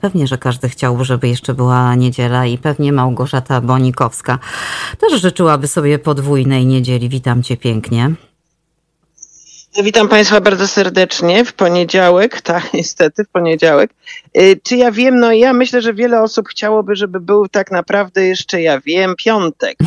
Pewnie, 0.00 0.26
że 0.26 0.38
każdy 0.38 0.68
chciałby, 0.68 1.04
żeby 1.04 1.28
jeszcze 1.28 1.54
była 1.54 1.94
niedziela 1.94 2.46
i 2.46 2.58
pewnie 2.58 2.92
Małgorzata 2.92 3.60
Bonikowska 3.60 4.38
też 4.98 5.20
życzyłaby 5.22 5.68
sobie 5.68 5.98
podwójnej 5.98 6.66
niedzieli. 6.66 7.08
Witam 7.08 7.42
cię 7.42 7.56
pięknie. 7.56 8.14
Witam 9.82 10.08
Państwa 10.08 10.40
bardzo 10.40 10.68
serdecznie 10.68 11.44
w 11.44 11.52
poniedziałek, 11.52 12.40
tak, 12.52 12.72
niestety 12.74 13.24
w 13.24 13.28
poniedziałek. 13.28 13.90
Y, 14.38 14.60
czy 14.62 14.76
ja 14.76 14.92
wiem? 14.92 15.20
No 15.20 15.32
ja 15.32 15.52
myślę, 15.52 15.82
że 15.82 15.94
wiele 15.94 16.22
osób 16.22 16.48
chciałoby, 16.48 16.96
żeby 16.96 17.20
był 17.20 17.48
tak 17.48 17.70
naprawdę 17.70 18.26
jeszcze, 18.26 18.62
ja 18.62 18.80
wiem, 18.80 19.14
piątek. 19.18 19.78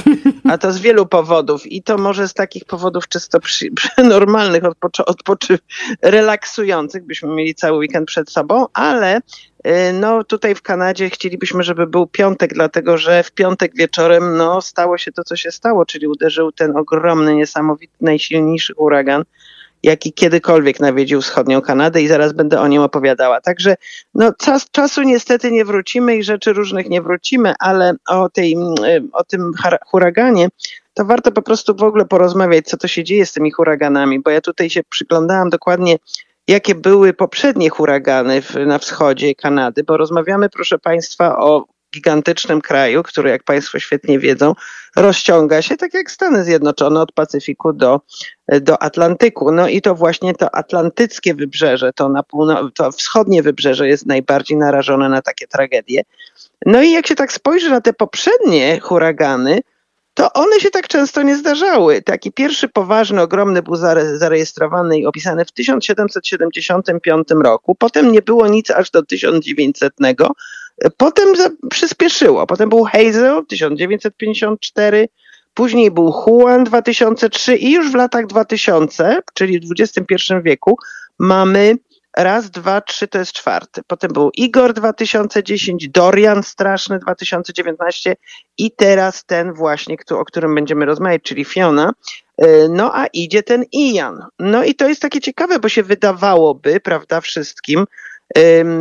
A 0.49 0.57
to 0.57 0.71
z 0.71 0.79
wielu 0.79 1.05
powodów. 1.05 1.67
I 1.67 1.83
to 1.83 1.97
może 1.97 2.27
z 2.27 2.33
takich 2.33 2.65
powodów 2.65 3.07
czysto 3.07 3.39
przy, 3.39 3.71
przy 3.75 4.03
normalnych, 4.03 4.65
odpoczy, 4.65 5.05
odpoczy, 5.05 5.59
relaksujących, 6.01 7.05
byśmy 7.05 7.29
mieli 7.29 7.55
cały 7.55 7.77
weekend 7.77 8.07
przed 8.07 8.29
sobą, 8.29 8.65
ale 8.73 9.17
y, 9.17 9.93
no 9.93 10.23
tutaj 10.23 10.55
w 10.55 10.61
Kanadzie 10.61 11.09
chcielibyśmy, 11.09 11.63
żeby 11.63 11.87
był 11.87 12.07
piątek, 12.07 12.53
dlatego 12.53 12.97
że 12.97 13.23
w 13.23 13.31
piątek 13.31 13.71
wieczorem 13.75 14.37
no 14.37 14.61
stało 14.61 14.97
się 14.97 15.11
to, 15.11 15.23
co 15.23 15.35
się 15.35 15.51
stało, 15.51 15.85
czyli 15.85 16.07
uderzył 16.07 16.51
ten 16.51 16.77
ogromny, 16.77 17.35
niesamowity, 17.35 17.93
najsilniejszy 18.01 18.73
huragan 18.73 19.23
jaki 19.83 20.13
kiedykolwiek 20.13 20.79
nawiedził 20.79 21.21
wschodnią 21.21 21.61
Kanadę 21.61 22.01
i 22.01 22.07
zaraz 22.07 22.33
będę 22.33 22.61
o 22.61 22.67
nim 22.67 22.81
opowiadała. 22.81 23.41
Także 23.41 23.75
no, 24.13 24.33
czas, 24.33 24.71
czasu 24.71 25.03
niestety 25.03 25.51
nie 25.51 25.65
wrócimy 25.65 26.15
i 26.15 26.23
rzeczy 26.23 26.53
różnych 26.53 26.89
nie 26.89 27.01
wrócimy, 27.01 27.53
ale 27.59 27.93
o, 28.07 28.29
tej, 28.29 28.53
mm, 28.53 29.09
o 29.13 29.23
tym 29.23 29.51
huraganie 29.85 30.47
to 30.93 31.05
warto 31.05 31.31
po 31.31 31.41
prostu 31.41 31.75
w 31.75 31.83
ogóle 31.83 32.05
porozmawiać, 32.05 32.65
co 32.65 32.77
to 32.77 32.87
się 32.87 33.03
dzieje 33.03 33.25
z 33.25 33.33
tymi 33.33 33.51
huraganami, 33.51 34.19
bo 34.19 34.29
ja 34.29 34.41
tutaj 34.41 34.69
się 34.69 34.81
przyglądałam 34.89 35.49
dokładnie 35.49 35.97
jakie 36.47 36.75
były 36.75 37.13
poprzednie 37.13 37.69
huragany 37.69 38.41
w, 38.41 38.55
na 38.65 38.79
wschodzie 38.79 39.35
Kanady, 39.35 39.83
bo 39.83 39.97
rozmawiamy, 39.97 40.49
proszę 40.49 40.79
Państwa, 40.79 41.37
o 41.39 41.65
gigantycznym 41.93 42.61
kraju, 42.61 43.03
który, 43.03 43.29
jak 43.29 43.43
Państwo 43.43 43.79
świetnie 43.79 44.19
wiedzą, 44.19 44.53
rozciąga 44.95 45.61
się 45.61 45.77
tak 45.77 45.93
jak 45.93 46.11
Stany 46.11 46.43
Zjednoczone 46.43 47.01
od 47.01 47.11
Pacyfiku 47.11 47.73
do, 47.73 48.01
do 48.61 48.83
Atlantyku. 48.83 49.51
No 49.51 49.67
i 49.67 49.81
to 49.81 49.95
właśnie 49.95 50.33
to 50.33 50.55
atlantyckie 50.55 51.33
wybrzeże, 51.33 51.93
to, 51.93 52.09
na 52.09 52.23
półno, 52.23 52.69
to 52.71 52.91
wschodnie 52.91 53.43
wybrzeże 53.43 53.87
jest 53.87 54.05
najbardziej 54.05 54.57
narażone 54.57 55.09
na 55.09 55.21
takie 55.21 55.47
tragedie. 55.47 56.01
No 56.65 56.81
i 56.81 56.91
jak 56.91 57.07
się 57.07 57.15
tak 57.15 57.33
spojrzy 57.33 57.69
na 57.69 57.81
te 57.81 57.93
poprzednie 57.93 58.79
huragany, 58.79 59.59
to 60.21 60.33
one 60.33 60.59
się 60.59 60.69
tak 60.69 60.87
często 60.87 61.23
nie 61.23 61.37
zdarzały. 61.37 62.01
Taki 62.01 62.31
pierwszy 62.31 62.67
poważny, 62.67 63.21
ogromny 63.21 63.61
był 63.61 63.75
zarejestrowany 64.15 64.99
i 64.99 65.05
opisany 65.05 65.45
w 65.45 65.51
1775 65.51 67.27
roku. 67.43 67.75
Potem 67.75 68.11
nie 68.11 68.21
było 68.21 68.47
nic 68.47 68.71
aż 68.71 68.91
do 68.91 69.05
1900. 69.05 69.93
Potem 70.97 71.27
przyspieszyło. 71.69 72.47
Potem 72.47 72.69
był 72.69 72.83
Hazel 72.83 73.45
1954, 73.47 75.07
później 75.53 75.91
był 75.91 76.13
Juan 76.27 76.63
2003 76.63 77.55
i 77.55 77.71
już 77.71 77.91
w 77.91 77.95
latach 77.95 78.27
2000, 78.27 79.21
czyli 79.33 79.59
w 79.59 79.63
XXI 79.79 80.33
wieku, 80.43 80.77
mamy 81.19 81.77
raz, 82.17 82.49
dwa, 82.51 82.81
trzy 82.81 83.07
to 83.07 83.19
jest 83.19 83.33
czwarty. 83.33 83.81
Potem 83.87 84.13
był 84.13 84.31
Igor 84.33 84.73
2010, 84.73 85.89
Dorian 85.89 86.43
straszny 86.43 86.99
2019 86.99 88.15
i 88.57 88.71
teraz 88.71 89.25
ten 89.25 89.53
właśnie, 89.53 89.95
o 90.09 90.25
którym 90.25 90.55
będziemy 90.55 90.85
rozmawiać, 90.85 91.21
czyli 91.23 91.45
Fiona. 91.45 91.93
E, 92.37 92.67
no 92.69 92.95
a 92.95 93.05
idzie 93.07 93.43
ten 93.43 93.65
Ian. 93.73 94.25
No 94.39 94.63
i 94.63 94.75
to 94.75 94.89
jest 94.89 95.01
takie 95.01 95.21
ciekawe, 95.21 95.59
bo 95.59 95.69
się 95.69 95.83
wydawałoby, 95.83 96.79
prawda, 96.79 97.21
wszystkim, 97.21 97.85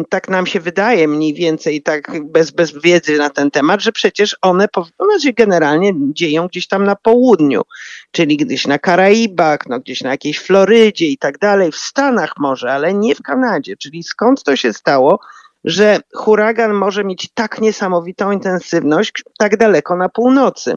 tak 0.08 0.28
nam 0.28 0.46
się 0.46 0.60
wydaje 0.60 1.08
mniej 1.08 1.34
więcej, 1.34 1.82
tak 1.82 2.24
bez, 2.24 2.50
bez 2.50 2.82
wiedzy 2.82 3.18
na 3.18 3.30
ten 3.30 3.50
temat, 3.50 3.80
że 3.80 3.92
przecież 3.92 4.36
one, 4.42 4.66
one 4.98 5.20
się 5.20 5.32
generalnie 5.32 5.92
dzieją 5.96 6.46
gdzieś 6.46 6.68
tam 6.68 6.84
na 6.84 6.96
południu, 6.96 7.62
czyli 8.10 8.36
gdzieś 8.36 8.66
na 8.66 8.78
Karaibach, 8.78 9.58
no 9.68 9.80
gdzieś 9.80 10.02
na 10.02 10.10
jakiejś 10.10 10.38
Florydzie 10.38 11.06
i 11.06 11.18
tak 11.18 11.38
dalej, 11.38 11.72
w 11.72 11.76
Stanach 11.76 12.32
może, 12.38 12.72
ale 12.72 12.94
nie 12.94 13.14
w 13.14 13.22
Kanadzie. 13.22 13.76
Czyli 13.76 14.02
skąd 14.02 14.42
to 14.42 14.56
się 14.56 14.72
stało, 14.72 15.20
że 15.64 15.98
huragan 16.14 16.72
może 16.72 17.04
mieć 17.04 17.28
tak 17.34 17.60
niesamowitą 17.60 18.32
intensywność 18.32 19.22
tak 19.38 19.56
daleko 19.56 19.96
na 19.96 20.08
północy? 20.08 20.74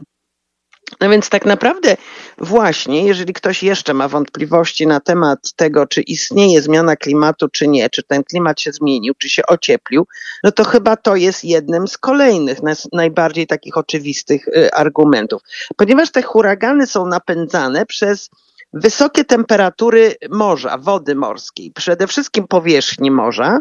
No 1.00 1.10
więc 1.10 1.28
tak 1.28 1.44
naprawdę 1.44 1.96
właśnie, 2.38 3.04
jeżeli 3.04 3.32
ktoś 3.32 3.62
jeszcze 3.62 3.94
ma 3.94 4.08
wątpliwości 4.08 4.86
na 4.86 5.00
temat 5.00 5.52
tego, 5.52 5.86
czy 5.86 6.02
istnieje 6.02 6.62
zmiana 6.62 6.96
klimatu, 6.96 7.48
czy 7.48 7.68
nie, 7.68 7.90
czy 7.90 8.02
ten 8.02 8.24
klimat 8.24 8.60
się 8.60 8.72
zmienił, 8.72 9.14
czy 9.18 9.28
się 9.28 9.46
ocieplił, 9.46 10.06
no 10.44 10.52
to 10.52 10.64
chyba 10.64 10.96
to 10.96 11.16
jest 11.16 11.44
jednym 11.44 11.88
z 11.88 11.98
kolejnych, 11.98 12.58
najbardziej 12.92 13.46
takich 13.46 13.76
oczywistych 13.76 14.48
y, 14.48 14.72
argumentów. 14.72 15.42
Ponieważ 15.76 16.10
te 16.10 16.22
huragany 16.22 16.86
są 16.86 17.06
napędzane 17.06 17.86
przez 17.86 18.30
wysokie 18.74 19.24
temperatury 19.24 20.14
morza, 20.30 20.78
wody 20.78 21.14
morskiej, 21.14 21.70
przede 21.70 22.06
wszystkim 22.06 22.48
powierzchni 22.48 23.10
morza, 23.10 23.60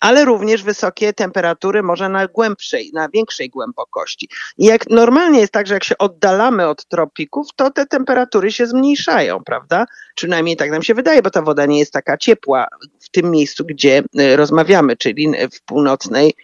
ale 0.00 0.24
również 0.24 0.62
wysokie 0.62 1.12
temperatury 1.12 1.82
może 1.82 2.08
na 2.08 2.26
głębszej, 2.26 2.90
na 2.94 3.08
większej 3.08 3.50
głębokości. 3.50 4.28
I 4.58 4.64
jak 4.64 4.90
normalnie 4.90 5.40
jest 5.40 5.52
tak, 5.52 5.66
że 5.66 5.74
jak 5.74 5.84
się 5.84 5.98
oddalamy 5.98 6.68
od 6.68 6.88
tropików, 6.88 7.46
to 7.56 7.70
te 7.70 7.86
temperatury 7.86 8.52
się 8.52 8.66
zmniejszają, 8.66 9.44
prawda? 9.44 9.84
Przynajmniej 10.14 10.56
tak 10.56 10.70
nam 10.70 10.82
się 10.82 10.94
wydaje, 10.94 11.22
bo 11.22 11.30
ta 11.30 11.42
woda 11.42 11.66
nie 11.66 11.78
jest 11.78 11.92
taka 11.92 12.16
ciepła 12.16 12.66
w 13.00 13.10
tym 13.10 13.30
miejscu, 13.30 13.64
gdzie 13.64 14.02
y, 14.20 14.36
rozmawiamy, 14.36 14.96
czyli 14.96 15.32
w 15.52 15.62
północnej 15.62 16.34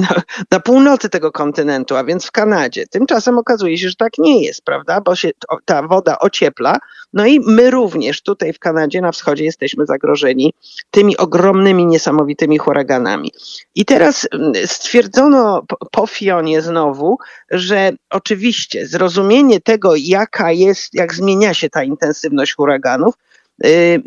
na, 0.00 0.22
na, 0.50 0.60
północy 0.60 1.08
tego 1.08 1.32
kontynentu, 1.32 1.96
a 1.96 2.04
więc 2.04 2.26
w 2.26 2.30
Kanadzie. 2.30 2.86
Tymczasem 2.86 3.38
okazuje 3.38 3.78
się, 3.78 3.88
że 3.88 3.96
tak 3.96 4.18
nie 4.18 4.44
jest, 4.44 4.64
prawda? 4.64 5.00
Bo 5.00 5.16
się 5.16 5.30
ta 5.64 5.82
woda 5.82 6.18
ociepla, 6.18 6.78
no 7.12 7.26
i 7.26 7.40
my 7.40 7.70
również 7.70 8.22
tutaj 8.22 8.52
w 8.52 8.58
Kanadzie 8.58 9.00
na 9.00 9.12
wschodzie 9.12 9.44
jesteśmy 9.44 9.86
zagrożeni 9.86 10.54
tymi 10.90 11.16
ogromnymi, 11.16 11.86
niesamowitymi 11.86 12.58
huraganami. 12.58 13.32
I 13.74 13.84
teraz 13.84 14.28
mm, 14.32 14.52
stwierdzono 14.66 15.62
po 15.90 16.06
Fionie 16.06 16.62
znowu, 16.62 17.18
że 17.50 17.92
oczywiście 18.10 18.86
zrozumienie 18.86 19.60
tego, 19.60 19.92
jaka 19.96 20.52
jest, 20.52 20.94
jak 20.94 21.14
zmienia 21.14 21.54
się 21.54 21.70
ta 21.70 21.84
intensywność 21.84 22.54
huraganów, 22.54 23.14
Y, 23.14 23.31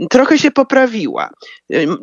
trochę 0.10 0.38
się 0.38 0.52
poprawiła, 0.52 1.30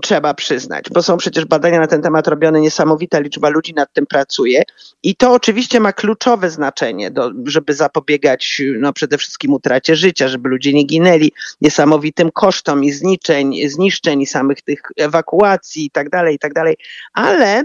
trzeba 0.02 0.34
przyznać, 0.34 0.84
bo 0.90 1.02
są 1.02 1.16
przecież 1.16 1.44
badania 1.44 1.80
na 1.80 1.86
ten 1.86 2.02
temat 2.02 2.28
robione, 2.28 2.60
niesamowita 2.60 3.20
liczba 3.20 3.48
ludzi 3.48 3.74
nad 3.74 3.92
tym 3.92 4.06
pracuje 4.06 4.62
i 5.02 5.16
to 5.16 5.32
oczywiście 5.32 5.80
ma 5.80 5.92
kluczowe 5.92 6.50
znaczenie, 6.50 7.10
do, 7.10 7.30
żeby 7.44 7.74
zapobiegać 7.74 8.62
no, 8.78 8.92
przede 8.92 9.18
wszystkim 9.18 9.52
utracie 9.52 9.96
życia, 9.96 10.28
żeby 10.28 10.48
ludzie 10.48 10.72
nie 10.72 10.84
ginęli 10.84 11.32
niesamowitym 11.60 12.30
kosztom 12.30 12.84
i 12.84 12.92
zniszczeń, 12.92 13.68
zniszczeń 13.68 14.20
i 14.20 14.26
samych 14.26 14.62
tych 14.62 14.80
ewakuacji 14.96 15.84
i 15.84 15.90
tak 15.90 16.10
dalej, 16.10 16.34
i 16.34 16.38
tak 16.38 16.52
dalej, 16.52 16.76
ale 17.12 17.64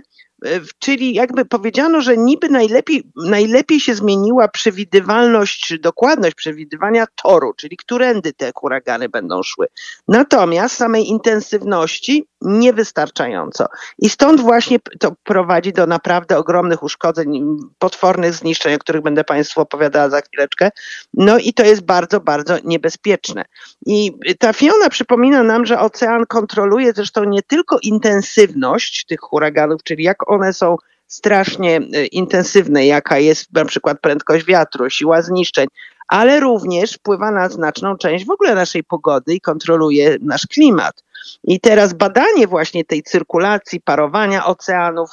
czyli 0.80 1.14
jakby 1.14 1.46
powiedziano, 1.46 2.02
że 2.02 2.18
niby 2.18 2.50
najlepiej, 2.50 3.03
najlepiej 3.16 3.80
się 3.80 3.96
zmieniła 3.96 4.48
przewidywalność, 4.48 5.80
dokładność 5.80 6.36
przewidywania 6.36 7.06
toru, 7.24 7.53
czyli 7.53 7.78
którędy 7.78 8.34
te 8.34 8.52
huragany 8.56 9.09
będą 9.09 9.44
szły. 9.44 9.68
Natomiast 10.08 10.75
samej 10.75 11.08
intensywności 11.08 12.28
niewystarczająco. 12.42 13.66
I 14.00 14.09
stąd 14.09 14.42
właśnie 14.42 14.80
to 15.00 15.12
prowadzi 15.24 15.74
do 15.74 15.88
naprawdę 15.88 16.38
ogromnych 16.38 16.84
uszkodzeń, 16.84 17.58
potwornych 17.80 18.34
zniszczeń, 18.34 18.74
o 18.74 18.80
których 18.80 19.02
będę 19.02 19.24
Państwu 19.24 19.62
opowiadała 19.62 20.09
za 20.09 20.22
chwileczkę. 20.22 20.69
No 21.14 21.38
i 21.38 21.54
to 21.54 21.64
jest 21.64 21.81
bardzo, 21.81 22.19
bardzo 22.19 22.58
niebezpieczne. 22.64 23.46
I 23.86 24.12
ta 24.40 24.54
Fiona 24.54 24.90
przypomina 24.90 25.44
nam, 25.44 25.66
że 25.66 25.80
ocean 25.80 26.25
kontroluje 26.25 26.94
zresztą 26.94 27.24
nie 27.24 27.44
tylko 27.44 27.78
intensywność 27.84 29.06
tych 29.06 29.19
huraganów, 29.19 29.84
czyli 29.84 30.04
jak 30.04 30.27
one 30.28 30.54
są 30.54 30.78
strasznie 31.08 31.78
e, 31.78 32.06
intensywne, 32.06 32.86
jaka 32.86 33.19
jest 33.19 33.54
na 33.54 33.66
przykład 33.66 34.01
prędkość 34.01 34.46
wiatru, 34.46 34.90
siła 34.90 35.22
zniszczeń, 35.22 35.68
ale 36.07 36.40
również 36.40 36.94
wpływa 36.94 37.31
na 37.31 37.50
znaczną 37.50 37.98
część 37.98 38.25
w 38.25 38.31
ogóle 38.31 38.56
naszej 38.56 38.84
pogody 38.84 39.34
i 39.34 39.42
kontroluje 39.42 40.18
nasz 40.22 40.48
klimat. 40.48 41.04
I 41.44 41.60
teraz 41.60 41.94
badanie 41.94 42.48
właśnie 42.48 42.86
tej 42.86 43.04
cyrkulacji, 43.04 43.81
parowania 43.81 44.46
oceanów 44.46 45.10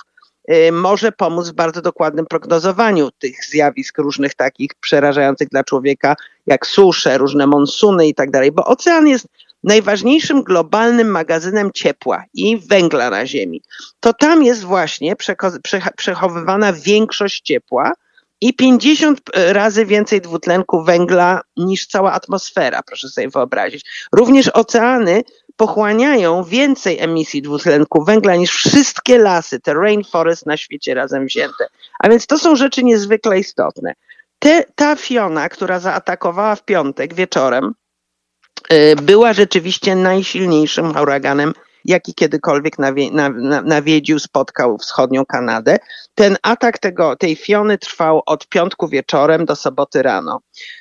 y, 0.51 0.73
może 0.73 1.13
pomóc 1.13 1.49
w 1.49 1.55
bardzo 1.55 1.83
dokładnym 1.83 2.27
prognozowaniu 2.27 3.11
tych 3.19 3.45
zjawisk 3.45 3.99
różnych 3.99 4.35
takich 4.35 4.71
przerażających 4.81 5.49
dla 5.49 5.65
człowieka, 5.65 6.17
jak 6.47 6.67
susze, 6.67 7.19
różne 7.19 7.47
monsuny 7.47 8.09
i 8.09 8.15
tak 8.15 8.31
dalej, 8.31 8.53
bo 8.53 8.65
ocean 8.65 9.09
jest 9.09 9.29
najważniejszym 9.65 10.43
globalnym 10.43 11.09
magazynem 11.09 11.71
ciepła 11.73 12.25
i 12.35 12.57
węgla 12.57 13.11
na 13.11 13.27
Ziemi. 13.27 13.63
To 14.01 14.13
tam 14.13 14.43
jest 14.43 14.65
właśnie 14.65 15.17
przechowywana 15.97 16.73
większość 16.73 17.41
ciepła, 17.41 17.93
i 18.41 18.55
50 18.55 19.21
razy 19.35 19.87
więcej 19.87 20.21
dwutlenku 20.21 20.85
węgla 20.85 21.41
niż 21.57 21.87
cała 21.87 22.13
atmosfera, 22.13 22.83
proszę 22.83 23.09
sobie 23.09 23.29
wyobrazić. 23.29 24.07
Również 24.13 24.49
oceany 24.49 25.25
pochłaniają 25.57 26.45
więcej 26.45 27.01
emisji 27.01 27.43
dwutlenku 27.43 28.05
węgla 28.05 28.37
niż 28.37 28.51
wszystkie 28.51 29.19
lasy, 29.19 29.61
te 29.61 29.75
rainforest 29.75 30.47
na 30.47 30.57
świecie 30.57 30.95
razem 30.95 31.27
wzięte. 31.27 31.67
A 31.99 32.09
więc 32.09 32.27
to 32.27 32.39
są 32.39 32.57
rzeczy 32.57 32.85
niezwykle 32.85 33.39
istotne. 33.39 33.95
Te, 34.39 34.65
ta 34.75 34.97
Fiona, 34.97 35.49
która 35.49 35.81
zaatakowała 35.81 36.57
w 36.57 36.65
piątek 36.65 37.15
wieczorem, 37.15 37.75
była 39.03 39.33
rzeczywiście 39.33 39.97
najsilniejszym 39.97 40.95
huraganem 40.95 41.55
jaki 41.85 42.15
kiedykolwiek 42.15 42.79
nawie, 42.79 43.11
nawiedził, 43.65 44.19
spotkał 44.19 44.79
wschodnią 44.79 45.27
Kanadę. 45.27 45.79
Ten 46.15 46.37
atak 46.43 46.79
tego, 46.79 47.17
tej 47.17 47.37
Fiony 47.37 47.79
trwał 47.79 48.23
od 48.27 48.49
piątku 48.49 48.89
wieczorem 48.89 49.45
do 49.45 49.57
soboty 49.57 50.03
rano. 50.03 50.41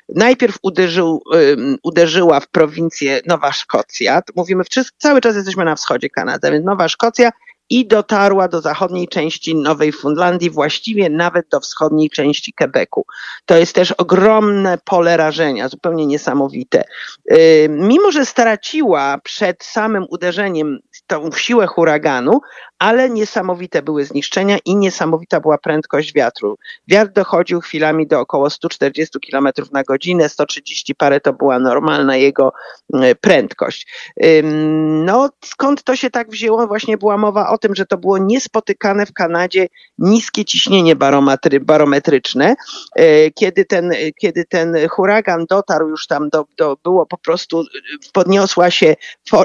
Najpierw 0.09 0.57
uderzył, 0.62 1.21
um, 1.25 1.77
uderzyła 1.83 2.39
w 2.39 2.47
prowincję 2.47 3.21
Nowa 3.25 3.51
Szkocja. 3.51 4.21
Mówimy, 4.35 4.63
cały 4.97 5.21
czas 5.21 5.35
jesteśmy 5.35 5.65
na 5.65 5.75
wschodzie 5.75 6.09
Kanady, 6.09 6.51
więc 6.51 6.65
Nowa 6.65 6.89
Szkocja 6.89 7.31
i 7.74 7.88
dotarła 7.88 8.48
do 8.48 8.62
zachodniej 8.62 9.08
części 9.08 9.56
Nowej 9.56 9.92
Fundlandii, 9.92 10.50
właściwie 10.50 11.10
nawet 11.10 11.48
do 11.50 11.60
wschodniej 11.60 12.10
części 12.10 12.54
Quebecu. 12.54 13.06
To 13.46 13.58
jest 13.58 13.75
też 13.75 13.92
ogromne 13.92 14.78
pole 14.86 15.18
rażenia, 15.18 15.70
zupełnie 15.70 16.06
niesamowite. 16.06 16.84
Mimo, 17.70 18.12
że 18.12 18.25
straciła 18.25 19.18
przed 19.24 19.64
samym 19.64 20.06
uderzeniem 20.10 20.80
tą 21.08 21.31
siłę 21.31 21.68
huraganu, 21.68 22.42
ale 22.83 23.09
niesamowite 23.09 23.81
były 23.81 24.06
zniszczenia 24.06 24.57
i 24.65 24.75
niesamowita 24.75 25.39
była 25.39 25.57
prędkość 25.57 26.13
wiatru. 26.13 26.57
Wiatr 26.88 27.12
dochodził 27.12 27.62
chwilami 27.62 28.07
do 28.07 28.19
około 28.19 28.50
140 28.50 29.19
km 29.31 29.47
na 29.71 29.83
godzinę, 29.83 30.30
130 30.30 30.95
parę 30.95 31.19
to 31.19 31.33
była 31.33 31.59
normalna 31.59 32.15
jego 32.15 32.53
prędkość. 33.21 33.88
No, 34.83 35.30
skąd 35.45 35.83
to 35.83 35.95
się 35.95 36.09
tak 36.09 36.30
wzięło? 36.30 36.68
Właśnie 36.68 36.97
była 36.97 37.18
mowa 37.18 37.50
o 37.50 37.57
tym, 37.57 37.75
że 37.75 37.85
to 37.85 37.97
było 37.97 38.18
niespotykane 38.18 39.06
w 39.06 39.13
Kanadzie 39.13 39.68
niskie 39.97 40.45
ciśnienie 40.45 40.95
barometry, 40.95 41.59
barometryczne. 41.59 42.56
E, 42.95 43.31
kiedy 43.31 43.65
ten, 43.65 43.91
kiedy 44.19 44.45
ten 44.45 44.89
huragan 44.89 45.45
dotarł 45.50 45.89
już 45.89 46.07
tam, 46.07 46.30
do, 46.30 46.45
do, 46.57 46.77
było 46.83 47.06
po 47.06 47.18
prostu, 47.18 47.63
podniosła 48.13 48.71
się 48.71 48.95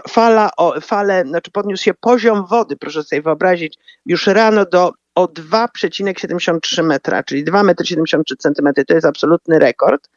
fala, 0.08 0.50
o, 0.56 0.80
fale, 0.80 1.24
znaczy 1.26 1.50
podniósł 1.50 1.84
się 1.84 1.94
poziom 1.94 2.46
wody, 2.46 2.76
proszę 2.76 3.02
sobie 3.02 3.27
wyobrazić, 3.28 3.78
już 4.06 4.26
rano 4.26 4.64
do 4.64 4.92
o 5.14 5.24
2,73 5.24 6.84
metra, 6.84 7.22
czyli 7.22 7.44
2,73 7.44 8.62
metry 8.62 8.84
To 8.84 8.94
jest 8.94 9.06
absolutny 9.06 9.58
rekord. 9.58 10.08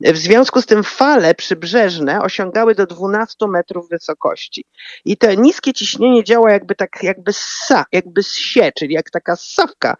W 0.00 0.16
związku 0.16 0.62
z 0.62 0.66
tym 0.66 0.84
fale 0.84 1.34
przybrzeżne 1.34 2.22
osiągały 2.22 2.74
do 2.74 2.86
12 2.86 3.46
metrów 3.48 3.88
wysokości. 3.88 4.64
I 5.04 5.16
to 5.16 5.34
niskie 5.34 5.72
ciśnienie 5.72 6.24
działa 6.24 6.52
jakby 6.52 6.74
tak, 6.74 7.02
jakby 7.02 7.32
sa, 7.32 7.84
jakby 7.92 8.22
sie, 8.22 8.72
czyli 8.72 8.94
jak 8.94 9.10
taka 9.10 9.36
ssawka 9.36 9.96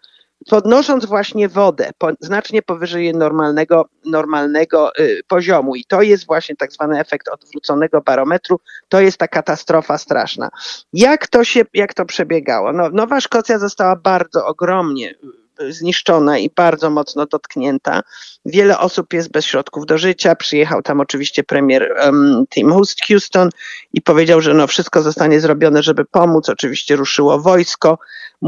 podnosząc 0.49 1.05
właśnie 1.05 1.49
wodę 1.49 1.89
po, 1.97 2.09
znacznie 2.19 2.61
powyżej 2.61 3.13
normalnego, 3.13 3.85
normalnego 4.05 4.91
y, 4.99 5.21
poziomu. 5.27 5.75
I 5.75 5.85
to 5.85 6.01
jest 6.01 6.25
właśnie 6.25 6.55
tak 6.55 6.71
zwany 6.71 6.99
efekt 6.99 7.27
odwróconego 7.27 8.01
barometru. 8.01 8.59
To 8.89 9.01
jest 9.01 9.17
ta 9.17 9.27
katastrofa 9.27 9.97
straszna. 9.97 10.49
Jak 10.93 11.27
to 11.27 11.43
się, 11.43 11.61
jak 11.73 11.93
to 11.93 12.05
przebiegało? 12.05 12.73
No, 12.73 12.89
Nowa 12.89 13.21
Szkocja 13.21 13.59
została 13.59 13.95
bardzo 13.95 14.45
ogromnie 14.45 15.15
y, 15.61 15.73
zniszczona 15.73 16.37
i 16.37 16.49
bardzo 16.55 16.89
mocno 16.89 17.25
dotknięta. 17.25 18.01
Wiele 18.45 18.79
osób 18.79 19.13
jest 19.13 19.31
bez 19.31 19.45
środków 19.45 19.85
do 19.85 19.97
życia. 19.97 20.35
Przyjechał 20.35 20.81
tam 20.81 20.99
oczywiście 20.99 21.43
premier 21.43 21.95
um, 22.05 22.45
Tim 22.49 22.73
Houston 23.07 23.49
i 23.93 24.01
powiedział, 24.01 24.41
że 24.41 24.53
no 24.53 24.67
wszystko 24.67 25.01
zostanie 25.01 25.39
zrobione, 25.39 25.83
żeby 25.83 26.05
pomóc. 26.05 26.49
Oczywiście 26.49 26.95
ruszyło 26.95 27.39
wojsko. 27.39 27.97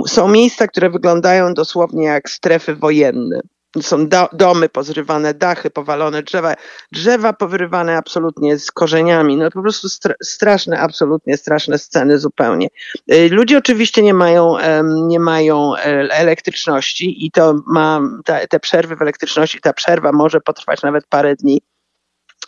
Są 0.07 0.27
miejsca, 0.27 0.67
które 0.67 0.89
wyglądają 0.89 1.53
dosłownie 1.53 2.05
jak 2.05 2.29
strefy 2.29 2.75
wojenne. 2.75 3.41
Są 3.81 4.07
do, 4.07 4.29
domy 4.33 4.69
pozrywane, 4.69 5.33
dachy 5.33 5.69
powalone, 5.69 6.23
drzewa, 6.23 6.55
drzewa 6.91 7.33
powyrywane 7.33 7.97
absolutnie 7.97 8.59
z 8.59 8.71
korzeniami. 8.71 9.37
No 9.37 9.51
po 9.51 9.61
prostu 9.61 9.87
straszne, 10.23 10.79
absolutnie 10.79 11.37
straszne 11.37 11.77
sceny 11.77 12.19
zupełnie. 12.19 12.67
Y, 13.13 13.29
ludzie 13.29 13.57
oczywiście 13.57 14.03
nie 14.03 14.13
mają, 14.13 14.55
nie 14.83 15.19
mają 15.19 15.75
e, 15.75 15.79
elektryczności 16.11 17.25
i 17.25 17.31
to 17.31 17.55
ma 17.67 18.01
te, 18.25 18.47
te 18.47 18.59
przerwy 18.59 18.95
w 18.95 19.01
elektryczności, 19.01 19.61
ta 19.61 19.73
przerwa 19.73 20.11
może 20.11 20.41
potrwać 20.41 20.81
nawet 20.81 21.07
parę 21.07 21.35
dni. 21.35 21.61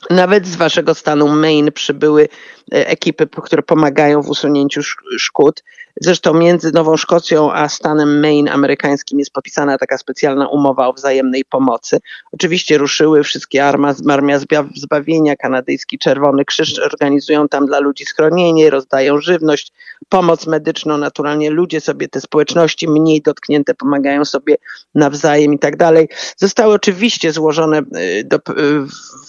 Nawet 0.10 0.48
z 0.48 0.56
waszego 0.56 0.96
stanu 0.96 1.28
Maine 1.28 1.72
przybyły 1.72 2.28
e, 2.74 2.88
ekipy, 2.88 3.28
które 3.44 3.64
pomagają 3.64 4.22
w 4.22 4.30
usunięciu 4.30 4.82
szkód. 5.18 5.64
Zresztą 6.02 6.34
między 6.34 6.72
Nową 6.72 6.98
Szkocją 6.98 7.54
a 7.54 7.70
stanem 7.70 8.20
Maine 8.22 8.50
amerykańskim 8.50 9.20
jest 9.20 9.32
podpisana 9.32 9.78
taka 9.78 9.98
specjalna 9.98 10.48
umowa 10.48 10.88
o 10.88 10.94
wzajemnej 10.94 11.46
pomocy. 11.46 12.00
Oczywiście 12.32 12.78
ruszyły 12.78 13.24
wszystkie 13.24 13.66
arma, 13.66 13.94
Armia 14.10 14.40
Zbawienia, 14.76 15.36
kanadyjski 15.36 15.98
Czerwony 15.98 16.46
Krzyż 16.46 16.80
organizują 16.80 17.48
tam 17.48 17.66
dla 17.66 17.80
ludzi 17.80 18.06
schronienie, 18.06 18.70
rozdają 18.70 19.18
żywność, 19.18 19.72
pomoc 20.10 20.48
medyczną. 20.48 20.98
Naturalnie 20.98 21.50
ludzie 21.50 21.82
sobie, 21.82 22.08
te 22.08 22.22
społeczności 22.22 22.90
mniej 22.90 23.22
dotknięte 23.22 23.74
pomagają 23.74 24.26
sobie 24.26 24.56
nawzajem 24.96 25.54
i 25.54 25.60
tak 25.60 25.78
dalej. 25.78 26.10
Zostały 26.38 26.74
oczywiście 26.74 27.32
złożone 27.32 27.80
y, 27.80 28.24
do, 28.24 28.38
y, 28.38 28.42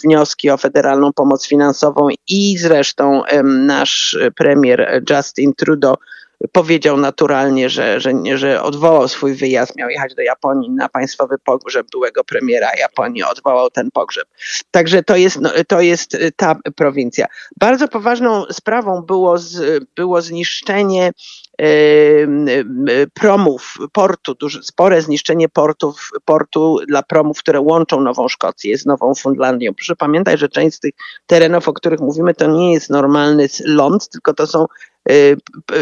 wnioski 0.04 0.50
o 0.50 0.56
federalną 0.56 1.12
pomoc 1.12 1.46
finansową 1.46 2.08
i 2.28 2.58
zresztą 2.58 3.22
nasz 3.44 4.18
premier 4.36 5.02
Justin 5.10 5.54
Trudeau 5.54 5.96
powiedział 6.52 6.96
naturalnie, 6.96 7.70
że, 7.70 8.00
że, 8.00 8.12
że 8.34 8.62
odwołał 8.62 9.08
swój 9.08 9.34
wyjazd, 9.34 9.76
miał 9.76 9.90
jechać 9.90 10.14
do 10.14 10.22
Japonii 10.22 10.70
na 10.70 10.88
państwowy 10.88 11.36
pogrzeb 11.44 11.86
byłego 11.92 12.24
premiera 12.24 12.68
Japonii, 12.78 13.22
odwołał 13.22 13.70
ten 13.70 13.90
pogrzeb. 13.90 14.28
Także 14.70 15.02
to 15.02 15.16
jest, 15.16 15.40
no, 15.40 15.50
to 15.68 15.80
jest 15.80 16.16
ta 16.36 16.56
prowincja. 16.76 17.26
Bardzo 17.56 17.88
poważną 17.88 18.44
sprawą 18.50 19.02
było, 19.02 19.38
z, 19.38 19.84
było 19.96 20.22
zniszczenie 20.22 21.12
promów 23.14 23.74
portu, 23.92 24.34
duże, 24.34 24.62
spore 24.62 25.02
zniszczenie 25.02 25.48
portów, 25.48 26.10
portu 26.24 26.78
dla 26.88 27.02
promów, 27.02 27.38
które 27.38 27.60
łączą 27.60 28.00
Nową 28.00 28.28
Szkocję 28.28 28.78
z 28.78 28.86
Nową 28.86 29.14
Fundlandią. 29.14 29.74
Proszę 29.74 29.96
pamiętać, 29.96 30.40
że 30.40 30.48
część 30.48 30.76
z 30.76 30.80
tych 30.80 30.94
terenów, 31.26 31.68
o 31.68 31.72
których 31.72 32.00
mówimy, 32.00 32.34
to 32.34 32.46
nie 32.46 32.72
jest 32.72 32.90
normalny 32.90 33.48
ląd, 33.64 34.08
tylko 34.08 34.34
to 34.34 34.46
są 34.46 34.66
Y, 34.66 34.95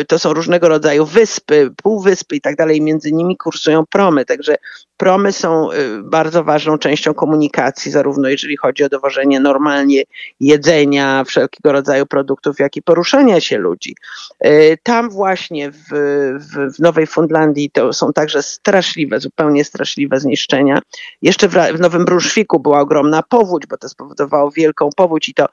to 0.08 0.18
są 0.18 0.32
różnego 0.32 0.68
rodzaju 0.68 1.06
wyspy, 1.06 1.70
półwyspy 1.82 2.36
i 2.36 2.40
tak 2.40 2.56
dalej, 2.56 2.80
między 2.80 3.12
nimi 3.12 3.36
kursują 3.36 3.86
promy, 3.86 4.24
także 4.24 4.56
promy 4.96 5.32
są 5.32 5.72
y, 5.72 6.02
bardzo 6.02 6.44
ważną 6.44 6.78
częścią 6.78 7.14
komunikacji, 7.14 7.90
zarówno 7.90 8.28
jeżeli 8.28 8.56
chodzi 8.56 8.84
o 8.84 8.88
dowożenie 8.88 9.40
normalnie 9.40 10.02
jedzenia, 10.40 11.24
wszelkiego 11.24 11.72
rodzaju 11.72 12.06
produktów, 12.06 12.58
jak 12.58 12.76
i 12.76 12.82
poruszania 12.82 13.40
się 13.40 13.58
ludzi. 13.58 13.96
Y, 14.46 14.78
tam 14.82 15.10
właśnie 15.10 15.70
w, 15.70 15.82
w, 16.38 16.76
w 16.76 16.78
Nowej 16.78 17.06
Fundlandii 17.06 17.70
to 17.70 17.92
są 17.92 18.12
także 18.12 18.42
straszliwe, 18.42 19.20
zupełnie 19.20 19.64
straszliwe 19.64 20.20
zniszczenia. 20.20 20.78
Jeszcze 21.22 21.48
w, 21.48 21.52
w 21.52 21.80
Nowym 21.80 22.04
Brunswicku 22.04 22.60
była 22.60 22.80
ogromna 22.80 23.22
powódź, 23.22 23.66
bo 23.66 23.76
to 23.76 23.88
spowodowało 23.88 24.50
wielką 24.50 24.88
powódź 24.96 25.28
i 25.28 25.34
to 25.34 25.46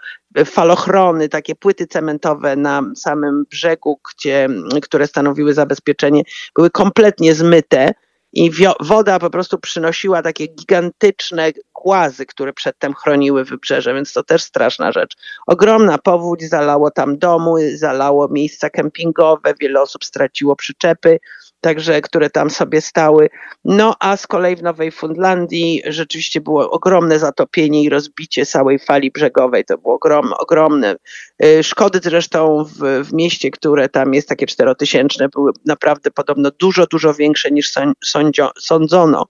falochrony, 0.45 1.29
takie 1.29 1.55
płyty 1.55 1.87
cementowe 1.87 2.55
na 2.55 2.81
samym 2.95 3.45
brzegu, 3.49 3.99
gdzie, 4.13 4.47
które 4.81 5.07
stanowiły 5.07 5.53
zabezpieczenie, 5.53 6.23
były 6.55 6.69
kompletnie 6.69 7.35
zmyte 7.35 7.93
i 8.33 8.51
woda 8.79 9.19
po 9.19 9.29
prostu 9.29 9.57
przynosiła 9.57 10.21
takie 10.21 10.47
gigantyczne 10.47 11.51
głazy, 11.73 12.25
które 12.25 12.53
przedtem 12.53 12.93
chroniły 12.93 13.45
wybrzeże, 13.45 13.93
więc 13.93 14.13
to 14.13 14.23
też 14.23 14.43
straszna 14.43 14.91
rzecz. 14.91 15.15
Ogromna 15.47 15.97
powódź 15.97 16.49
zalało 16.49 16.91
tam 16.91 17.17
domy, 17.17 17.77
zalało 17.77 18.27
miejsca 18.27 18.69
kempingowe, 18.69 19.53
wiele 19.59 19.81
osób 19.81 20.05
straciło 20.05 20.55
przyczepy, 20.55 21.19
także 21.61 22.01
które 22.01 22.29
tam 22.29 22.49
sobie 22.49 22.81
stały. 22.81 23.29
No 23.65 23.95
a 23.99 24.17
z 24.17 24.27
kolei 24.27 24.55
w 24.55 24.63
Nowej 24.63 24.91
Fundlandii 24.91 25.81
rzeczywiście 25.85 26.41
było 26.41 26.71
ogromne 26.71 27.19
zatopienie 27.19 27.83
i 27.83 27.89
rozbicie 27.89 28.45
całej 28.45 28.79
fali 28.79 29.11
brzegowej. 29.11 29.65
To 29.65 29.77
było 29.77 29.95
ogrom, 29.95 30.33
ogromne. 30.37 30.95
Y, 31.43 31.63
szkody 31.63 31.99
zresztą 32.03 32.65
w, 32.65 33.07
w 33.07 33.13
mieście, 33.13 33.51
które 33.51 33.89
tam 33.89 34.13
jest 34.13 34.29
takie 34.29 34.45
czterotysięczne, 34.45 35.29
były 35.29 35.51
naprawdę 35.65 36.11
podobno 36.11 36.51
dużo, 36.59 36.87
dużo 36.87 37.13
większe 37.13 37.51
niż 37.51 37.73
sądzio, 38.03 38.51
sądzono. 38.59 39.27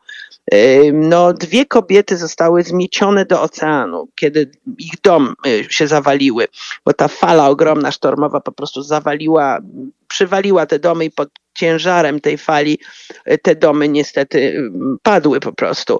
Y, 0.53 0.91
no, 0.93 1.33
dwie 1.33 1.65
kobiety 1.65 2.17
zostały 2.17 2.63
zmiecione 2.63 3.25
do 3.25 3.41
oceanu, 3.41 4.07
kiedy 4.15 4.51
ich 4.77 5.01
dom 5.03 5.33
y, 5.47 5.65
się 5.69 5.87
zawaliły, 5.87 6.47
bo 6.85 6.93
ta 6.93 7.07
fala 7.07 7.49
ogromna 7.49 7.91
sztormowa 7.91 8.41
po 8.41 8.51
prostu 8.51 8.81
zawaliła, 8.81 9.59
przywaliła 10.07 10.65
te 10.65 10.79
domy 10.79 11.05
i 11.05 11.11
pod 11.11 11.29
ciężarem 11.53 12.19
tej 12.19 12.37
fali 12.37 12.79
y, 13.31 13.37
te 13.37 13.55
domy 13.55 13.89
niestety 13.89 14.69
padły 15.03 15.39
po 15.39 15.53
prostu. 15.53 15.99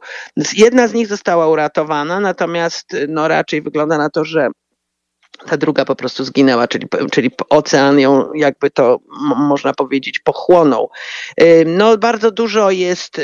Jedna 0.53 0.88
z 0.88 0.93
nich 0.93 1.08
została 1.08 1.48
uratowana, 1.48 2.20
natomiast 2.20 2.98
no 3.08 3.27
raczej 3.27 3.62
wygląda 3.62 3.98
na 3.98 4.10
to, 4.10 4.25
że 4.25 4.48
ta 5.48 5.57
druga 5.57 5.86
po 5.86 5.95
prostu 5.95 6.24
zginęła, 6.24 6.67
czyli, 6.67 6.88
czyli 7.12 7.31
ocean 7.50 8.00
ją, 8.00 8.33
jakby 8.33 8.69
to 8.71 9.00
można 9.38 9.74
powiedzieć, 9.74 10.19
pochłonął. 10.19 10.89
No, 11.65 11.98
bardzo 11.98 12.31
dużo 12.31 12.71
jest 12.71 13.21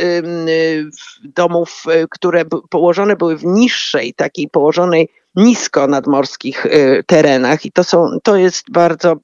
domów, 1.24 1.84
które 2.10 2.46
położone 2.70 3.16
były 3.16 3.38
w 3.38 3.46
niższej, 3.46 4.14
takiej 4.14 4.50
położonej 4.50 5.10
nisko 5.38 5.88
nadmorskich 5.88 6.66
y, 6.66 7.04
terenach 7.08 7.66
i 7.66 7.72
to, 7.72 7.84
są, 7.84 8.10
to 8.24 8.36
jest 8.36 8.72
bardzo, 8.72 9.16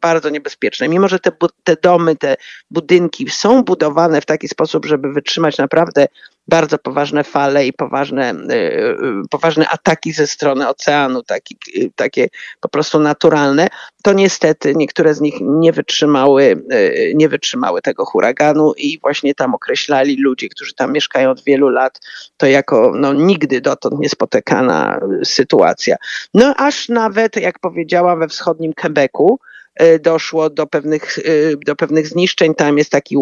bardzo 0.00 0.30
niebezpieczne. 0.30 0.88
Mimo, 0.88 1.08
że 1.08 1.18
te, 1.18 1.32
te 1.64 1.76
domy, 1.82 2.16
te 2.16 2.36
budynki 2.70 3.30
są 3.30 3.62
budowane 3.62 4.20
w 4.20 4.26
taki 4.26 4.48
sposób, 4.48 4.86
żeby 4.86 5.12
wytrzymać 5.12 5.58
naprawdę 5.58 6.06
bardzo 6.48 6.78
poważne 6.78 7.24
fale 7.24 7.66
i 7.66 7.72
poważne, 7.72 8.34
y, 8.34 8.54
y, 8.54 8.96
poważne 9.30 9.68
ataki 9.68 10.12
ze 10.12 10.26
strony 10.26 10.68
oceanu, 10.68 11.22
taki, 11.22 11.56
takie 11.96 12.28
po 12.60 12.68
prostu 12.68 12.98
naturalne, 12.98 13.68
to 14.02 14.12
niestety 14.12 14.74
niektóre 14.76 15.14
z 15.14 15.20
nich 15.20 15.34
nie 15.40 15.72
wytrzymały, 15.72 16.62
nie 17.14 17.28
wytrzymały 17.28 17.82
tego 17.82 18.04
huraganu 18.04 18.72
i 18.76 18.98
właśnie 19.00 19.34
tam 19.34 19.54
określali 19.54 20.16
ludzie, 20.22 20.48
którzy 20.48 20.74
tam 20.74 20.92
mieszkają 20.92 21.30
od 21.30 21.44
wielu 21.44 21.68
lat, 21.68 22.00
to 22.36 22.46
jako 22.46 22.92
no, 22.94 23.12
nigdy 23.12 23.60
dotąd 23.60 23.98
niespotykana 23.98 25.00
sytuacja. 25.24 25.96
No 26.34 26.54
aż 26.56 26.88
nawet, 26.88 27.36
jak 27.36 27.58
powiedziałam, 27.58 28.18
we 28.18 28.28
wschodnim 28.28 28.72
Quebecu, 28.72 29.38
doszło 30.00 30.50
do 30.50 30.66
pewnych, 30.66 31.18
do 31.66 31.76
pewnych 31.76 32.06
zniszczeń. 32.06 32.54
Tam 32.54 32.78
jest 32.78 32.90
taki 32.90 33.16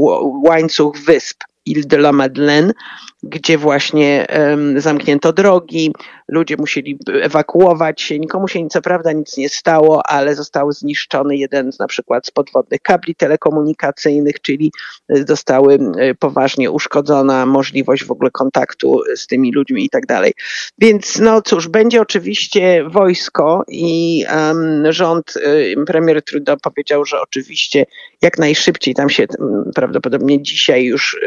łańcuch 0.44 0.98
wysp, 0.98 1.44
Ile 1.64 1.82
de 1.84 1.96
la 1.96 2.12
Madeleine, 2.12 2.72
gdzie 3.22 3.58
właśnie 3.58 4.26
um, 4.38 4.80
zamknięto 4.80 5.32
drogi, 5.32 5.92
ludzie 6.28 6.56
musieli 6.56 6.98
ewakuować 7.22 8.02
się, 8.02 8.18
nikomu 8.18 8.48
się 8.48 8.68
co 8.68 8.82
prawda 8.82 9.12
nic 9.12 9.36
nie 9.36 9.48
stało, 9.48 10.02
ale 10.06 10.34
został 10.34 10.72
zniszczony 10.72 11.36
jeden 11.36 11.72
z 11.72 11.78
na 11.78 11.86
przykład 11.86 12.26
z 12.26 12.30
podwodnych 12.30 12.80
kabli 12.80 13.14
telekomunikacyjnych, 13.14 14.40
czyli 14.40 14.72
e, 15.08 15.26
zostały 15.26 15.78
e, 15.98 16.14
poważnie 16.14 16.70
uszkodzona 16.70 17.46
możliwość 17.46 18.04
w 18.04 18.10
ogóle 18.10 18.30
kontaktu 18.30 19.00
z 19.16 19.26
tymi 19.26 19.52
ludźmi 19.52 19.84
i 19.84 19.90
tak 19.90 20.06
dalej. 20.06 20.32
Więc 20.78 21.18
no 21.18 21.42
cóż, 21.42 21.68
będzie 21.68 22.00
oczywiście 22.00 22.84
wojsko 22.84 23.64
i 23.68 24.24
um, 24.34 24.92
rząd, 24.92 25.34
um, 25.76 25.84
premier 25.84 26.22
Trudeau 26.24 26.56
powiedział, 26.62 27.04
że 27.04 27.20
oczywiście 27.20 27.86
jak 28.22 28.38
najszybciej 28.38 28.94
tam 28.94 29.10
się 29.10 29.26
prawdopodobnie 29.74 30.42
dzisiaj 30.42 30.84
już 30.84 31.18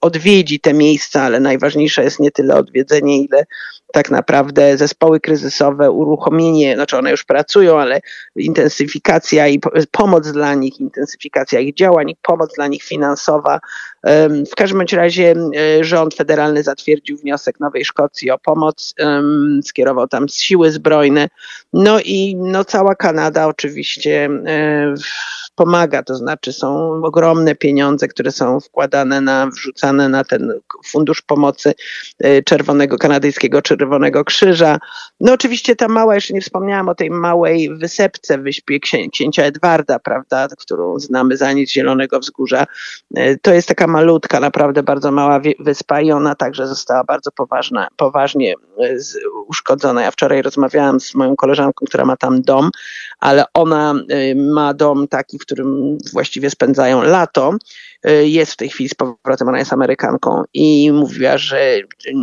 odwiedzi 0.00 0.60
te 0.60 0.74
miejsca, 0.74 1.11
ale 1.20 1.40
najważniejsze 1.40 2.04
jest 2.04 2.20
nie 2.20 2.30
tyle 2.30 2.54
odwiedzenie, 2.56 3.24
ile 3.24 3.44
tak 3.92 4.10
naprawdę 4.10 4.76
zespoły 4.76 5.20
kryzysowe, 5.20 5.90
uruchomienie, 5.90 6.74
znaczy 6.74 6.98
one 6.98 7.10
już 7.10 7.24
pracują, 7.24 7.80
ale 7.80 8.00
intensyfikacja 8.36 9.48
i 9.48 9.60
pomoc 9.90 10.32
dla 10.32 10.54
nich, 10.54 10.80
intensyfikacja 10.80 11.60
ich 11.60 11.74
działań, 11.74 12.14
pomoc 12.22 12.54
dla 12.54 12.66
nich 12.66 12.82
finansowa. 12.82 13.60
W 14.52 14.54
każdym 14.56 14.82
razie 14.92 15.34
rząd 15.80 16.14
federalny 16.14 16.62
zatwierdził 16.62 17.16
wniosek 17.18 17.60
Nowej 17.60 17.84
Szkocji 17.84 18.30
o 18.30 18.38
pomoc, 18.38 18.94
skierował 19.62 20.08
tam 20.08 20.28
siły 20.28 20.70
zbrojne. 20.70 21.28
No 21.72 22.00
i 22.00 22.36
no, 22.36 22.64
cała 22.64 22.94
Kanada 22.94 23.46
oczywiście 23.46 24.30
pomaga, 25.62 26.02
to 26.02 26.14
znaczy 26.14 26.52
są 26.52 26.90
ogromne 27.04 27.54
pieniądze, 27.54 28.08
które 28.08 28.32
są 28.32 28.60
wkładane 28.60 29.20
na, 29.20 29.46
wrzucane 29.46 30.08
na 30.08 30.24
ten 30.24 30.52
fundusz 30.86 31.22
pomocy 31.22 31.74
e, 32.18 32.42
Czerwonego, 32.42 32.98
Kanadyjskiego 32.98 33.62
Czerwonego 33.62 34.24
Krzyża. 34.24 34.78
No 35.20 35.32
oczywiście 35.32 35.76
ta 35.76 35.88
mała, 35.88 36.14
jeszcze 36.14 36.34
nie 36.34 36.40
wspomniałam 36.40 36.88
o 36.88 36.94
tej 36.94 37.10
małej 37.10 37.76
wysepce 37.76 38.38
w 38.38 38.42
wyspie 38.42 38.80
księcia 39.12 39.42
Edwarda, 39.42 39.98
prawda, 39.98 40.48
którą 40.58 40.98
znamy 40.98 41.36
za 41.36 41.52
nic 41.52 41.70
Zielonego 41.70 42.18
Wzgórza. 42.18 42.66
E, 43.14 43.36
to 43.36 43.54
jest 43.54 43.68
taka 43.68 43.86
malutka, 43.86 44.40
naprawdę 44.40 44.82
bardzo 44.82 45.10
mała 45.10 45.40
wyspa 45.58 46.00
i 46.00 46.12
ona 46.12 46.34
także 46.34 46.66
została 46.66 47.04
bardzo 47.04 47.30
poważna, 47.30 47.88
poważnie 47.96 48.54
e, 48.78 48.96
uszkodzona. 49.46 50.02
Ja 50.02 50.10
wczoraj 50.10 50.42
rozmawiałam 50.42 51.00
z 51.00 51.14
moją 51.14 51.36
koleżanką, 51.36 51.86
która 51.86 52.04
ma 52.04 52.16
tam 52.16 52.42
dom, 52.42 52.70
ale 53.22 53.44
ona 53.54 53.94
ma 54.36 54.74
dom 54.74 55.08
taki, 55.08 55.38
w 55.38 55.42
którym 55.42 55.98
właściwie 56.12 56.50
spędzają 56.50 57.02
lato. 57.02 57.54
Y, 57.54 57.58
jest 58.22 58.52
w 58.52 58.56
tej 58.56 58.68
chwili 58.68 58.88
z 58.88 58.94
powrotem, 58.94 59.48
ona 59.48 59.58
jest 59.58 59.72
Amerykanką 59.72 60.42
i 60.54 60.92
mówiła, 60.92 61.38
że 61.38 61.78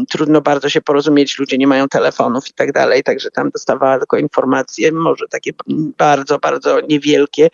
trudno 0.09 0.41
bardzo 0.41 0.69
się 0.69 0.81
porozumieć, 0.81 1.39
ludzie 1.39 1.57
nie 1.57 1.67
mają 1.67 1.87
telefonów 1.87 2.49
i 2.49 2.53
tak 2.53 2.71
dalej, 2.71 3.03
także 3.03 3.31
tam 3.31 3.49
dostawała 3.49 3.97
tylko 3.97 4.17
informacje, 4.17 4.91
może 4.91 5.27
takie 5.27 5.51
bardzo, 5.97 6.39
bardzo 6.39 6.81
niewielkie 6.81 7.49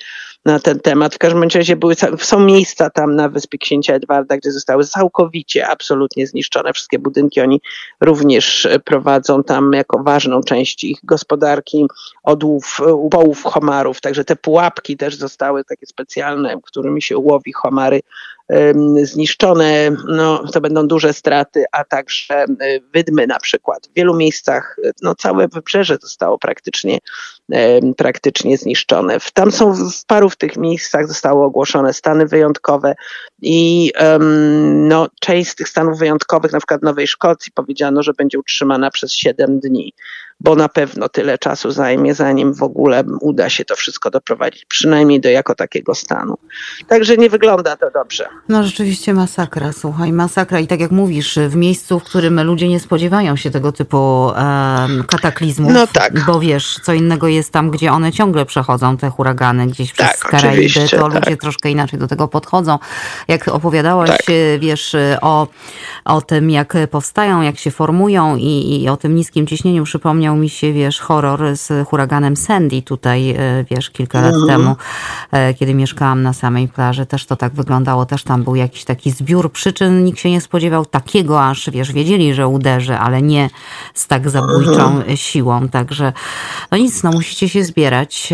na 0.45 0.59
ten 0.59 0.79
temat. 0.79 1.15
W 1.15 1.17
każdym 1.17 1.43
razie 1.43 1.75
były, 1.75 1.95
są 2.19 2.39
miejsca 2.39 2.89
tam 2.89 3.15
na 3.15 3.29
wyspie 3.29 3.57
Księcia 3.57 3.93
Edwarda, 3.93 4.37
gdzie 4.37 4.51
zostały 4.51 4.85
całkowicie, 4.85 5.67
absolutnie 5.67 6.27
zniszczone 6.27 6.73
wszystkie 6.73 6.99
budynki. 6.99 7.41
Oni 7.41 7.61
również 8.01 8.67
prowadzą 8.85 9.43
tam 9.43 9.73
jako 9.73 10.03
ważną 10.03 10.43
część 10.43 10.83
ich 10.83 10.99
gospodarki 11.03 11.85
odłów, 12.23 12.79
upołów 12.93 13.43
homarów, 13.43 14.01
także 14.01 14.25
te 14.25 14.35
pułapki 14.35 14.97
też 14.97 15.15
zostały 15.15 15.63
takie 15.63 15.85
specjalne, 15.85 16.55
którymi 16.63 17.01
się 17.01 17.17
łowi 17.17 17.53
homary 17.53 18.01
zniszczone, 19.03 19.91
no, 20.07 20.47
to 20.53 20.61
będą 20.61 20.87
duże 20.87 21.13
straty, 21.13 21.65
a 21.71 21.83
także 21.83 22.45
wydmy 22.93 23.27
na 23.27 23.39
przykład. 23.39 23.87
W 23.87 23.93
wielu 23.93 24.15
miejscach 24.15 24.77
no, 25.01 25.15
całe 25.15 25.47
wybrzeże 25.47 25.97
zostało 26.01 26.39
praktycznie, 26.39 26.97
praktycznie 27.97 28.57
zniszczone. 28.57 29.17
Tam 29.33 29.51
są 29.51 29.73
w 29.91 30.05
paru 30.05 30.29
w 30.29 30.35
tych 30.35 30.57
miejscach 30.57 31.07
zostały 31.07 31.43
ogłoszone 31.43 31.93
stany 31.93 32.25
wyjątkowe 32.25 32.95
i 33.41 33.91
no, 34.73 35.07
część 35.21 35.51
z 35.51 35.55
tych 35.55 35.69
stanów 35.69 35.99
wyjątkowych, 35.99 36.51
na 36.51 36.59
przykład 36.59 36.83
Nowej 36.83 37.07
Szkocji, 37.07 37.51
powiedziano, 37.51 38.03
że 38.03 38.13
będzie 38.13 38.39
utrzymana 38.39 38.91
przez 38.91 39.13
7 39.13 39.59
dni 39.59 39.93
bo 40.39 40.55
na 40.55 40.69
pewno 40.69 41.09
tyle 41.09 41.37
czasu 41.37 41.71
zajmie, 41.71 42.13
zanim 42.13 42.53
w 42.53 42.63
ogóle 42.63 43.03
uda 43.21 43.49
się 43.49 43.65
to 43.65 43.75
wszystko 43.75 44.11
doprowadzić, 44.11 44.65
przynajmniej 44.65 45.21
do 45.21 45.29
jako 45.29 45.55
takiego 45.55 45.95
stanu. 45.95 46.37
Także 46.87 47.17
nie 47.17 47.29
wygląda 47.29 47.75
to 47.77 47.91
dobrze. 47.91 48.27
No 48.49 48.63
rzeczywiście 48.63 49.13
masakra, 49.13 49.73
słuchaj, 49.73 50.13
masakra. 50.13 50.59
I 50.59 50.67
tak 50.67 50.79
jak 50.79 50.91
mówisz, 50.91 51.39
w 51.47 51.55
miejscu, 51.55 51.99
w 51.99 52.03
którym 52.03 52.41
ludzie 52.41 52.67
nie 52.67 52.79
spodziewają 52.79 53.35
się 53.35 53.51
tego 53.51 53.71
typu 53.71 54.25
um, 54.25 55.03
kataklizmów, 55.07 55.73
no 55.73 55.87
tak. 55.87 56.25
bo 56.25 56.39
wiesz, 56.39 56.79
co 56.83 56.93
innego 56.93 57.27
jest 57.27 57.51
tam, 57.51 57.71
gdzie 57.71 57.91
one 57.91 58.11
ciągle 58.11 58.45
przechodzą, 58.45 58.97
te 58.97 59.09
huragany 59.09 59.67
gdzieś 59.67 59.93
przez 59.93 60.07
tak, 60.07 60.19
Karaiby, 60.19 60.89
to 60.89 61.07
ludzie 61.07 61.21
tak. 61.21 61.41
troszkę 61.41 61.71
inaczej 61.71 61.99
do 61.99 62.07
tego 62.07 62.27
podchodzą. 62.27 62.79
Jak 63.27 63.47
opowiadałaś, 63.47 64.09
tak. 64.09 64.25
wiesz, 64.59 64.95
o, 65.21 65.47
o 66.05 66.21
tym, 66.21 66.49
jak 66.49 66.73
powstają, 66.91 67.41
jak 67.41 67.57
się 67.57 67.71
formują 67.71 68.35
i, 68.35 68.81
i 68.83 68.89
o 68.89 68.97
tym 68.97 69.15
niskim 69.15 69.47
ciśnieniu, 69.47 69.83
przypomnę 69.83 70.24
przypomniał 70.25 70.43
mi 70.43 70.49
się, 70.49 70.73
wiesz, 70.73 70.99
horror 70.99 71.55
z 71.57 71.87
huraganem 71.87 72.35
Sandy 72.35 72.81
tutaj, 72.81 73.29
e, 73.29 73.65
wiesz, 73.71 73.89
kilka 73.89 74.21
lat 74.21 74.33
mm. 74.33 74.47
temu, 74.47 74.75
e, 75.31 75.53
kiedy 75.53 75.73
mieszkałam 75.73 76.23
na 76.23 76.33
samej 76.33 76.67
plaży. 76.67 77.05
Też 77.05 77.25
to 77.25 77.35
tak 77.35 77.53
wyglądało, 77.53 78.05
też 78.05 78.23
tam 78.23 78.43
był 78.43 78.55
jakiś 78.55 78.83
taki 78.83 79.11
zbiór 79.11 79.51
przyczyn. 79.51 80.03
Nikt 80.03 80.19
się 80.19 80.31
nie 80.31 80.41
spodziewał 80.41 80.85
takiego, 80.85 81.43
aż, 81.43 81.69
wiesz, 81.69 81.91
wiedzieli, 81.91 82.33
że 82.33 82.47
uderzy, 82.47 82.93
ale 82.93 83.21
nie 83.21 83.49
z 83.93 84.07
tak 84.07 84.29
zabójczą 84.29 85.01
mm. 85.01 85.17
siłą. 85.17 85.69
Także, 85.69 86.13
no 86.71 86.77
nic, 86.77 87.03
no 87.03 87.11
musicie 87.11 87.49
się 87.49 87.63
zbierać. 87.63 88.33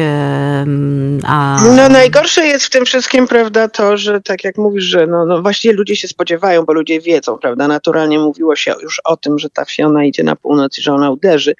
A... 1.27 1.57
No 1.75 1.89
najgorsze 1.89 2.45
jest 2.45 2.65
w 2.65 2.69
tym 2.69 2.85
wszystkim, 2.85 3.27
prawda, 3.27 3.67
to, 3.67 3.97
że 3.97 4.21
tak 4.21 4.43
jak 4.43 4.57
mówisz, 4.57 4.83
że 4.83 5.07
no, 5.07 5.25
no 5.25 5.41
właściwie 5.41 5.73
ludzie 5.73 5.95
się 5.95 6.07
spodziewają, 6.07 6.65
bo 6.65 6.73
ludzie 6.73 7.01
wiedzą, 7.01 7.37
prawda, 7.37 7.67
naturalnie 7.67 8.19
mówiło 8.19 8.55
się 8.55 8.73
już 8.81 9.01
o 9.03 9.17
tym, 9.17 9.39
że 9.39 9.49
ta 9.49 9.65
Fiona 9.65 10.03
idzie 10.03 10.23
na 10.23 10.35
północ 10.35 10.79
i 10.79 10.81
że 10.81 10.93
ona 10.93 11.11
uderzy. 11.11 11.55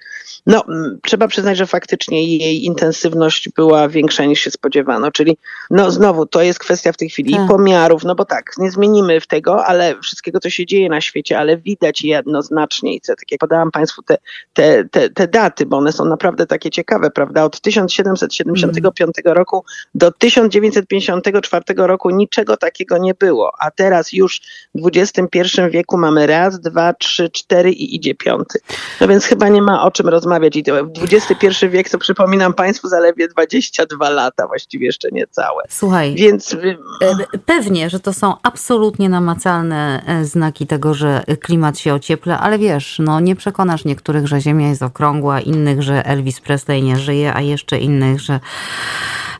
No, 0.46 0.64
trzeba 1.04 1.28
przyznać, 1.28 1.58
że 1.58 1.68
faktycznie 1.68 2.38
jej 2.38 2.66
intensywność 2.66 3.50
była 3.50 3.90
większa 3.90 4.26
niż 4.26 4.40
się 4.40 4.52
spodziewano, 4.52 5.12
czyli 5.12 5.38
no 5.70 5.92
znowu 5.92 6.26
to 6.26 6.42
jest 6.42 6.60
kwestia 6.60 6.92
w 6.92 6.98
tej 6.98 7.10
chwili 7.10 7.34
tak. 7.34 7.48
pomiarów, 7.48 8.04
no 8.04 8.16
bo 8.16 8.26
tak, 8.26 8.52
nie 8.58 8.72
zmienimy 8.72 9.20
w 9.20 9.28
tego, 9.28 9.66
ale 9.66 10.00
wszystkiego, 10.00 10.40
co 10.40 10.50
się 10.50 10.66
dzieje 10.66 10.90
na 10.90 11.02
świecie, 11.02 11.40
ale 11.40 11.58
widać 11.58 12.02
jednoznacznie 12.02 12.96
i 12.96 13.02
co, 13.02 13.16
tak 13.16 13.32
jak 13.32 13.40
podałam 13.40 13.72
Państwu 13.72 14.02
te, 14.02 14.18
te, 14.54 14.86
te, 14.86 15.10
te 15.10 15.28
daty, 15.28 15.66
bo 15.66 15.78
one 15.78 15.92
są 15.92 16.06
naprawdę 16.06 16.48
takie 16.48 16.70
ciekawe, 16.70 17.12
prawda, 17.12 17.44
od 17.44 17.62
1775 17.62 19.16
mm. 19.26 19.38
roku 19.38 19.66
do 19.96 20.12
1954 20.12 21.64
roku 21.78 22.10
niczego 22.10 22.58
takiego 22.58 22.98
nie 22.98 23.14
było, 23.14 23.52
a 23.60 23.72
teraz 23.72 24.14
już 24.14 24.42
w 24.76 24.88
XXI 24.96 25.40
wieku 25.72 25.98
mamy 25.98 26.28
raz, 26.28 26.60
dwa, 26.60 26.94
trzy, 26.94 27.30
cztery 27.30 27.72
i 27.72 27.96
idzie 27.96 28.16
piąty. 28.16 28.60
No 29.02 29.08
więc 29.08 29.26
chyba 29.26 29.50
nie 29.50 29.62
ma 29.62 29.84
o 29.84 29.92
czym 29.92 30.10
rozmawiać. 30.10 30.31
I 30.56 30.64
XXI 31.02 31.68
wiek, 31.70 31.90
to 31.90 31.98
przypominam 31.98 32.54
Państwu, 32.54 32.88
zaledwie 32.88 33.28
22 33.28 34.10
lata, 34.10 34.48
właściwie 34.48 34.86
jeszcze 34.86 35.10
niecałe. 35.12 35.64
Słuchaj, 35.70 36.16
Więc... 36.16 36.54
Y, 36.54 36.78
e, 37.02 37.38
pewnie, 37.46 37.90
że 37.90 38.00
to 38.00 38.14
są 38.14 38.34
absolutnie 38.44 39.10
namacalne 39.10 40.04
e, 40.06 40.26
znaki 40.26 40.68
tego, 40.68 40.94
że 40.94 41.24
klimat 41.42 41.80
się 41.80 41.94
ociepla, 41.94 42.40
ale 42.40 42.60
wiesz, 42.60 43.00
no 43.00 43.20
nie 43.20 43.36
przekonasz 43.36 43.86
niektórych, 43.86 44.28
że 44.28 44.42
Ziemia 44.42 44.70
jest 44.70 44.84
okrągła, 44.84 45.40
innych, 45.40 45.82
że 45.82 46.06
Elvis 46.06 46.40
Presley 46.40 46.84
nie 46.84 46.98
żyje, 46.98 47.34
a 47.34 47.42
jeszcze 47.42 47.78
innych, 47.78 48.22
że 48.22 48.40